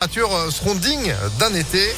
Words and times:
températures 0.00 0.50
seront 0.50 0.74
dignes 0.76 1.14
d'un 1.38 1.54
été. 1.54 1.94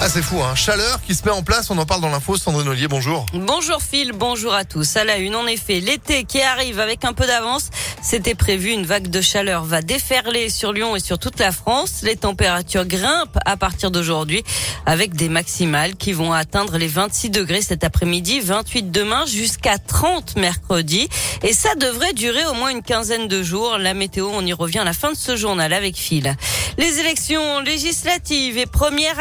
Ah, 0.00 0.08
c'est 0.08 0.22
fou, 0.22 0.40
hein. 0.40 0.54
Chaleur 0.54 1.00
qui 1.02 1.12
se 1.12 1.24
met 1.24 1.32
en 1.32 1.42
place. 1.42 1.70
On 1.70 1.78
en 1.78 1.84
parle 1.84 2.00
dans 2.00 2.08
l'info. 2.08 2.36
Sandrine 2.36 2.68
Ollier, 2.68 2.86
bonjour. 2.86 3.26
Bonjour 3.34 3.82
Phil, 3.82 4.12
bonjour 4.12 4.54
à 4.54 4.64
tous. 4.64 4.96
À 4.96 5.02
la 5.02 5.16
une, 5.16 5.34
en 5.34 5.44
effet, 5.48 5.80
l'été 5.80 6.22
qui 6.22 6.40
arrive 6.40 6.78
avec 6.78 7.04
un 7.04 7.12
peu 7.12 7.26
d'avance. 7.26 7.70
C'était 8.00 8.36
prévu, 8.36 8.70
une 8.70 8.86
vague 8.86 9.08
de 9.08 9.20
chaleur 9.20 9.64
va 9.64 9.82
déferler 9.82 10.50
sur 10.50 10.72
Lyon 10.72 10.94
et 10.94 11.00
sur 11.00 11.18
toute 11.18 11.40
la 11.40 11.50
France. 11.50 12.02
Les 12.04 12.14
températures 12.14 12.84
grimpent 12.84 13.38
à 13.44 13.56
partir 13.56 13.90
d'aujourd'hui 13.90 14.44
avec 14.86 15.16
des 15.16 15.28
maximales 15.28 15.96
qui 15.96 16.12
vont 16.12 16.32
atteindre 16.32 16.78
les 16.78 16.86
26 16.86 17.30
degrés 17.30 17.60
cet 17.60 17.82
après-midi, 17.82 18.38
28 18.38 18.92
demain 18.92 19.26
jusqu'à 19.26 19.78
30 19.78 20.36
mercredi. 20.36 21.08
Et 21.42 21.52
ça 21.52 21.74
devrait 21.74 22.12
durer 22.12 22.46
au 22.46 22.54
moins 22.54 22.68
une 22.68 22.82
quinzaine 22.82 23.26
de 23.26 23.42
jours. 23.42 23.78
La 23.78 23.94
météo, 23.94 24.28
on 24.32 24.46
y 24.46 24.52
revient 24.52 24.78
à 24.78 24.84
la 24.84 24.92
fin 24.92 25.10
de 25.10 25.16
ce 25.16 25.34
journal 25.34 25.72
avec 25.72 25.96
Phil. 25.96 26.36
Les 26.78 27.00
élections 27.00 27.58
législatives 27.60 28.58
et 28.58 28.66
première 28.66 29.18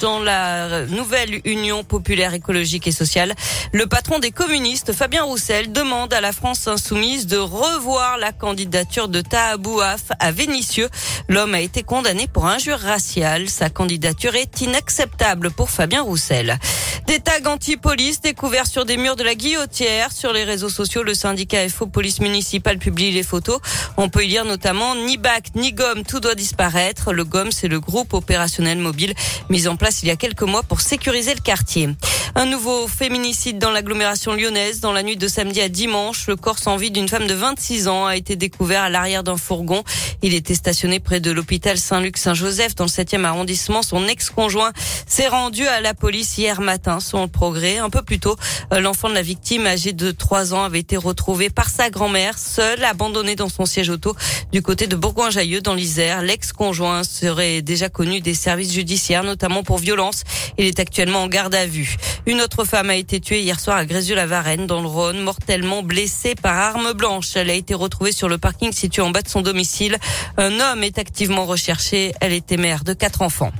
dans 0.00 0.20
la 0.20 0.86
nouvelle 0.86 1.40
Union 1.44 1.84
populaire 1.84 2.34
écologique 2.34 2.86
et 2.86 2.92
sociale. 2.92 3.34
Le 3.72 3.86
patron 3.86 4.18
des 4.18 4.30
communistes, 4.30 4.92
Fabien 4.92 5.24
Roussel, 5.24 5.72
demande 5.72 6.12
à 6.12 6.20
la 6.20 6.32
France 6.32 6.66
insoumise 6.66 7.26
de 7.26 7.36
revoir 7.36 8.18
la 8.18 8.32
candidature 8.32 9.08
de 9.08 9.20
Tahabouaf 9.20 10.04
à 10.18 10.32
Vénissieux. 10.32 10.88
L'homme 11.28 11.54
a 11.54 11.60
été 11.60 11.82
condamné 11.82 12.26
pour 12.26 12.46
injure 12.46 12.78
raciale. 12.78 13.48
Sa 13.48 13.70
candidature 13.70 14.34
est 14.34 14.60
inacceptable 14.60 15.50
pour 15.50 15.70
Fabien 15.70 16.02
Roussel. 16.02 16.58
Des 17.06 17.20
tags 17.20 17.48
anti-police 17.48 18.20
découverts 18.20 18.66
sur 18.66 18.84
des 18.84 18.96
murs 18.96 19.14
de 19.14 19.22
la 19.22 19.36
Guillotière. 19.36 20.10
Sur 20.10 20.32
les 20.32 20.42
réseaux 20.42 20.68
sociaux, 20.68 21.04
le 21.04 21.14
syndicat 21.14 21.68
FO 21.68 21.86
Police 21.86 22.20
Municipale 22.20 22.78
publie 22.78 23.12
les 23.12 23.22
photos. 23.22 23.60
On 23.96 24.08
peut 24.08 24.24
y 24.24 24.28
lire 24.28 24.44
notamment 24.44 24.96
ni 24.96 25.16
bac, 25.16 25.50
ni 25.54 25.72
gomme, 25.72 26.02
tout 26.02 26.18
doit 26.18 26.34
disparaître. 26.34 27.12
Le 27.12 27.24
GOM, 27.24 27.52
c'est 27.52 27.68
le 27.68 27.78
groupe 27.78 28.12
opérationnel 28.12 28.78
mobile 28.78 29.14
mis 29.50 29.68
en 29.68 29.76
place 29.76 30.02
il 30.02 30.08
y 30.08 30.10
a 30.10 30.16
quelques 30.16 30.42
mois 30.42 30.64
pour 30.64 30.80
sécuriser 30.80 31.32
le 31.32 31.40
quartier. 31.40 31.88
Un 32.34 32.46
nouveau 32.46 32.86
féminicide 32.88 33.58
dans 33.58 33.70
l'agglomération 33.70 34.34
lyonnaise. 34.34 34.80
Dans 34.80 34.92
la 34.92 35.02
nuit 35.02 35.16
de 35.16 35.28
samedi 35.28 35.60
à 35.60 35.68
dimanche, 35.68 36.26
le 36.26 36.36
corps 36.36 36.58
sans 36.58 36.76
vie 36.76 36.90
d'une 36.90 37.08
femme 37.08 37.26
de 37.26 37.34
26 37.34 37.88
ans 37.88 38.04
a 38.04 38.16
été 38.16 38.36
découvert 38.36 38.82
à 38.82 38.90
l'arrière 38.90 39.22
d'un 39.22 39.36
fourgon. 39.36 39.84
Il 40.22 40.34
était 40.34 40.54
stationné 40.54 41.00
près 41.00 41.20
de 41.20 41.30
l'hôpital 41.30 41.78
Saint-Luc-Saint-Joseph 41.78 42.74
dans 42.74 42.84
le 42.84 42.90
7e 42.90 43.24
arrondissement. 43.24 43.82
Son 43.82 44.06
ex-conjoint 44.06 44.72
s'est 45.06 45.28
rendu 45.28 45.66
à 45.66 45.80
la 45.80 45.94
police 45.94 46.36
hier 46.36 46.60
matin, 46.60 46.95
le 47.00 47.26
progrès. 47.28 47.78
Un 47.78 47.90
peu 47.90 48.02
plus 48.02 48.18
tôt, 48.18 48.36
euh, 48.72 48.80
l'enfant 48.80 49.08
de 49.08 49.14
la 49.14 49.22
victime, 49.22 49.66
âgé 49.66 49.92
de 49.92 50.10
3 50.10 50.54
ans, 50.54 50.64
avait 50.64 50.80
été 50.80 50.96
retrouvé 50.96 51.50
par 51.50 51.68
sa 51.68 51.90
grand-mère, 51.90 52.38
seul, 52.38 52.84
abandonné 52.84 53.36
dans 53.36 53.48
son 53.48 53.66
siège 53.66 53.90
auto 53.90 54.16
du 54.52 54.62
côté 54.62 54.86
de 54.86 54.96
Bourgoin-Jailleux 54.96 55.60
dans 55.60 55.74
l'Isère. 55.74 56.22
L'ex-conjoint 56.22 57.04
serait 57.04 57.62
déjà 57.62 57.88
connu 57.88 58.20
des 58.20 58.34
services 58.34 58.72
judiciaires, 58.72 59.24
notamment 59.24 59.62
pour 59.62 59.78
violence. 59.78 60.22
Il 60.58 60.66
est 60.66 60.80
actuellement 60.80 61.22
en 61.22 61.28
garde 61.28 61.54
à 61.54 61.66
vue. 61.66 61.96
Une 62.26 62.40
autre 62.40 62.64
femme 62.64 62.90
a 62.90 62.96
été 62.96 63.20
tuée 63.20 63.42
hier 63.42 63.60
soir 63.60 63.76
à 63.76 63.84
Grézieux-la-Varenne, 63.84 64.66
dans 64.66 64.80
le 64.80 64.88
Rhône, 64.88 65.20
mortellement 65.20 65.82
blessée 65.82 66.34
par 66.34 66.56
arme 66.56 66.92
blanche. 66.92 67.36
Elle 67.36 67.50
a 67.50 67.54
été 67.54 67.74
retrouvée 67.74 68.12
sur 68.12 68.28
le 68.28 68.38
parking 68.38 68.72
situé 68.72 69.02
en 69.02 69.10
bas 69.10 69.22
de 69.22 69.28
son 69.28 69.42
domicile. 69.42 69.98
Un 70.36 70.60
homme 70.60 70.82
est 70.82 70.98
activement 70.98 71.46
recherché. 71.46 72.12
Elle 72.20 72.32
était 72.32 72.56
mère 72.56 72.84
de 72.84 72.92
quatre 72.92 73.22
enfants. 73.22 73.52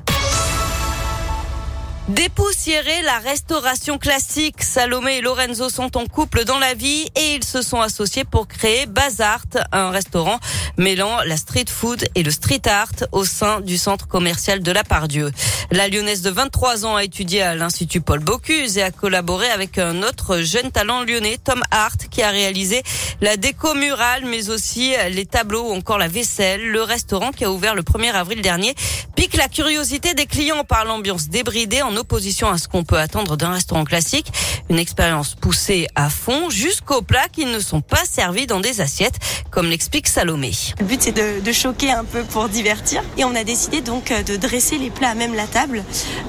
Dépoussiérer 2.09 3.03
la 3.03 3.19
restauration 3.19 3.99
classique. 3.99 4.62
Salomé 4.62 5.17
et 5.17 5.21
Lorenzo 5.21 5.69
sont 5.69 5.97
en 5.97 6.07
couple 6.07 6.45
dans 6.45 6.61
la 6.61 6.73
vie 6.73 7.09
et 7.17 7.35
ils 7.35 7.43
se 7.43 7.63
sont 7.63 7.81
associés 7.81 8.23
pour 8.23 8.47
créer 8.47 8.87
Bazart, 8.87 9.43
un 9.73 9.91
restaurant 9.91 10.39
mêlant 10.77 11.17
la 11.27 11.37
street 11.37 11.65
food 11.69 12.07
et 12.15 12.23
le 12.23 12.31
street 12.31 12.63
art 12.67 12.93
au 13.11 13.25
sein 13.25 13.61
du 13.61 13.77
centre 13.77 14.07
commercial 14.07 14.63
de 14.63 14.71
la 14.71 14.85
Pardieu. 14.85 15.33
La 15.73 15.89
lyonnaise 15.89 16.23
de 16.23 16.31
23 16.31 16.87
ans 16.87 16.95
a 16.95 17.03
étudié 17.03 17.43
à 17.43 17.57
l'Institut 17.57 18.01
Paul 18.01 18.20
Bocuse 18.20 18.79
et 18.79 18.83
a 18.83 18.93
collaboré 18.93 19.48
avec 19.48 19.77
un 19.77 20.05
autre 20.05 20.43
jeune 20.43 20.70
talent 20.70 21.03
lyonnais, 21.03 21.39
Tom 21.42 21.61
Hart, 21.73 22.07
qui 22.09 22.23
a 22.23 22.30
réalisé 22.30 22.85
la 23.20 23.36
déco 23.36 23.75
murale, 23.75 24.25
mais 24.27 24.51
aussi 24.51 24.95
les 25.11 25.27
tableaux 25.27 25.70
ou 25.70 25.75
encore 25.75 25.98
la 25.98 26.07
vaisselle. 26.07 26.69
Le 26.69 26.83
restaurant 26.83 27.33
qui 27.33 27.45
a 27.45 27.51
ouvert 27.51 27.75
le 27.75 27.83
1er 27.83 28.13
avril 28.13 28.42
dernier 28.42 28.77
pique 29.17 29.35
la 29.35 29.48
curiosité 29.48 30.14
des 30.14 30.27
clients 30.27 30.63
par 30.63 30.85
l'ambiance 30.85 31.29
débridée 31.29 31.83
en 31.83 31.95
opposition 31.96 32.48
à 32.48 32.58
ce 32.58 32.68
qu'on 32.68 32.84
peut 32.84 32.98
attendre 32.98 33.36
d'un 33.36 33.51
restaurant 33.51 33.84
classique. 33.84 34.33
Une 34.68 34.79
expérience 34.79 35.34
poussée 35.34 35.86
à 35.95 36.11
fond 36.11 36.51
jusqu'aux 36.51 37.02
plats 37.02 37.29
qui 37.33 37.46
ne 37.46 37.58
sont 37.61 37.80
pas 37.80 38.05
servis 38.05 38.46
dans 38.46 38.61
des 38.61 38.80
assiettes, 38.80 39.18
comme 39.51 39.68
l'explique 39.68 40.08
Salomé. 40.08 40.52
Le 40.79 40.85
but 40.85 41.02
c'est 41.02 41.12
de, 41.12 41.52
choquer 41.52 41.90
un 41.90 42.05
peu 42.05 42.23
pour 42.23 42.48
divertir 42.48 43.02
et 43.17 43.24
on 43.24 43.35
a 43.35 43.42
décidé 43.42 43.80
donc 43.80 44.11
euh, 44.11 44.23
de 44.23 44.36
dresser 44.36 44.77
les 44.77 44.90
plats 44.90 45.11
à 45.11 45.14
même 45.14 45.35
la 45.35 45.46
table 45.46 45.83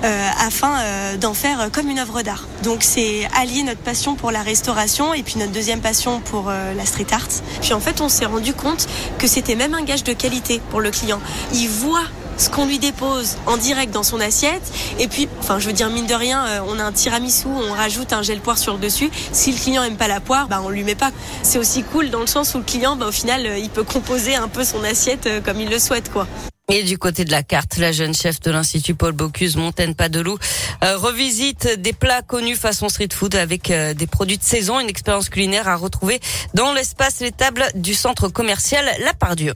euh, 0.03 0.29
afin 0.39 0.79
euh, 0.79 1.17
d'en 1.17 1.33
faire 1.33 1.69
comme 1.71 1.89
une 1.89 1.99
œuvre 1.99 2.21
d'art. 2.21 2.47
Donc 2.63 2.83
c'est 2.83 3.27
allier 3.35 3.63
notre 3.63 3.81
passion 3.81 4.15
pour 4.15 4.31
la 4.31 4.41
restauration 4.41 5.13
et 5.13 5.23
puis 5.23 5.35
notre 5.37 5.51
deuxième 5.51 5.81
passion 5.81 6.21
pour 6.21 6.49
la 6.49 6.85
street 6.85 7.07
art. 7.11 7.27
Puis 7.61 7.73
en 7.73 7.79
fait 7.79 7.99
on 8.01 8.09
s'est 8.09 8.25
rendu 8.25 8.53
compte 8.53 8.87
que 9.17 9.27
c'était 9.27 9.55
même 9.55 9.73
un 9.73 9.83
gage 9.83 10.03
de 10.03 10.13
qualité 10.13 10.61
pour 10.69 10.81
le 10.81 10.91
client. 10.91 11.19
Il 11.53 11.69
voit 11.69 12.05
ce 12.37 12.49
qu'on 12.49 12.65
lui 12.65 12.79
dépose 12.79 13.37
en 13.45 13.57
direct 13.57 13.93
dans 13.93 14.03
son 14.03 14.19
assiette. 14.19 14.61
Et 14.99 15.07
puis, 15.07 15.27
enfin, 15.39 15.59
je 15.59 15.67
veux 15.67 15.73
dire, 15.73 15.89
mine 15.89 16.05
de 16.05 16.13
rien, 16.13 16.45
euh, 16.45 16.59
on 16.67 16.79
a 16.79 16.83
un 16.83 16.91
tiramisu, 16.91 17.47
on 17.47 17.73
rajoute 17.73 18.13
un 18.13 18.21
gel 18.21 18.39
poire 18.39 18.57
sur 18.57 18.73
le 18.73 18.79
dessus. 18.79 19.09
Si 19.31 19.51
le 19.51 19.57
client 19.57 19.83
aime 19.83 19.97
pas 19.97 20.07
la 20.07 20.19
poire, 20.19 20.47
bah, 20.47 20.61
on 20.63 20.69
lui 20.69 20.83
met 20.83 20.95
pas. 20.95 21.11
C'est 21.43 21.59
aussi 21.59 21.83
cool 21.83 22.09
dans 22.09 22.21
le 22.21 22.27
sens 22.27 22.53
où 22.53 22.59
le 22.59 22.63
client, 22.63 22.95
bah, 22.95 23.07
au 23.07 23.11
final, 23.11 23.45
euh, 23.45 23.57
il 23.57 23.69
peut 23.69 23.83
composer 23.83 24.35
un 24.35 24.47
peu 24.47 24.63
son 24.63 24.83
assiette 24.83 25.27
euh, 25.27 25.41
comme 25.41 25.59
il 25.59 25.69
le 25.69 25.79
souhaite, 25.79 26.11
quoi. 26.11 26.27
Et 26.69 26.83
du 26.83 26.97
côté 26.97 27.23
de 27.23 27.31
la 27.31 27.43
carte, 27.43 27.77
la 27.77 27.93
jeune 27.93 28.13
chef 28.13 28.41
de 28.41 28.51
l'Institut 28.51 28.93
Paul 28.93 29.13
Bocuse, 29.13 29.55
Montaigne 29.55 29.93
Padelou, 29.93 30.37
euh, 30.83 30.97
revisite 30.97 31.79
des 31.79 31.93
plats 31.93 32.21
connus 32.21 32.57
façon 32.57 32.89
street 32.89 33.07
food 33.13 33.35
avec 33.35 33.71
des 33.71 34.07
produits 34.07 34.37
de 34.37 34.43
saison, 34.43 34.77
une 34.81 34.89
expérience 34.89 35.29
culinaire 35.29 35.69
à 35.69 35.77
retrouver 35.77 36.19
dans 36.55 36.73
l'espace 36.73 37.21
Les 37.21 37.31
Tables 37.31 37.65
du 37.75 37.93
centre 37.93 38.27
commercial 38.27 38.85
La 38.99 39.13
Pardieu. 39.13 39.53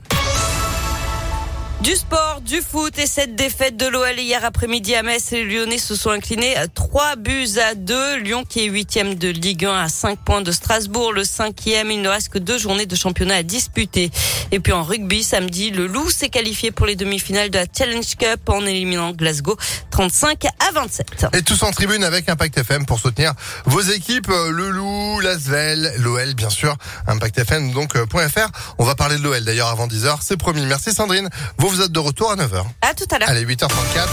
Du 1.82 1.96
sport, 1.96 2.40
du 2.42 2.60
foot 2.60 2.96
et 3.00 3.08
cette 3.08 3.34
défaite 3.34 3.76
de 3.76 3.86
l'OL 3.86 4.16
hier 4.16 4.44
après-midi 4.44 4.94
à 4.94 5.02
Metz, 5.02 5.32
les 5.32 5.44
Lyonnais 5.44 5.78
se 5.78 5.96
sont 5.96 6.10
inclinés 6.10 6.54
3 6.74 7.16
buts 7.16 7.58
à 7.58 7.74
2. 7.74 8.18
Lyon 8.18 8.44
qui 8.48 8.60
est 8.60 8.66
huitième 8.66 9.16
de 9.16 9.26
Ligue 9.26 9.64
1 9.64 9.74
à 9.74 9.88
5 9.88 10.20
points 10.20 10.42
de 10.42 10.52
Strasbourg, 10.52 11.12
le 11.12 11.24
cinquième. 11.24 11.90
Il 11.90 12.00
ne 12.00 12.08
reste 12.08 12.28
que 12.28 12.38
deux 12.38 12.56
journées 12.56 12.86
de 12.86 12.94
championnat 12.94 13.34
à 13.34 13.42
disputer. 13.42 14.12
Et 14.52 14.60
puis 14.60 14.72
en 14.72 14.84
rugby, 14.84 15.24
samedi, 15.24 15.70
le 15.70 15.88
Loup 15.88 16.08
s'est 16.08 16.28
qualifié 16.28 16.70
pour 16.70 16.86
les 16.86 16.94
demi-finales 16.94 17.50
de 17.50 17.58
la 17.58 17.64
Challenge 17.76 18.16
Cup 18.16 18.48
en 18.48 18.64
éliminant 18.64 19.10
Glasgow 19.10 19.56
35 19.90 20.44
à 20.44 20.72
27. 20.74 21.26
Et 21.32 21.42
tous 21.42 21.64
en 21.64 21.72
tribune 21.72 22.04
avec 22.04 22.28
Impact 22.28 22.58
FM 22.58 22.86
pour 22.86 23.00
soutenir 23.00 23.32
vos 23.64 23.80
équipes, 23.80 24.28
le 24.28 24.70
Loup, 24.70 25.18
l'Asvel, 25.18 25.94
l'OL 25.98 26.34
bien 26.34 26.50
sûr, 26.50 26.76
Impact 27.08 27.38
FM 27.38 27.72
donc 27.72 27.96
.fr. 27.96 28.50
On 28.78 28.84
va 28.84 28.94
parler 28.94 29.16
de 29.16 29.22
l'OL 29.22 29.42
d'ailleurs 29.42 29.68
avant 29.68 29.88
10h, 29.88 30.18
c'est 30.20 30.36
promis. 30.36 30.64
Merci 30.64 30.92
Sandrine. 30.92 31.28
Vous 31.72 31.80
êtes 31.80 31.92
de 31.92 31.98
retour 31.98 32.30
à 32.30 32.36
9h. 32.36 32.64
À 32.82 32.92
tout 32.92 33.06
à 33.10 33.18
l'heure. 33.18 33.28
Allez, 33.30 33.46
8h34. 33.46 34.06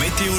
Météo 0.00 0.32